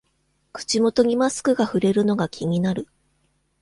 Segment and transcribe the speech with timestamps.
[0.51, 2.87] 口元にマスクがふれるのが気になる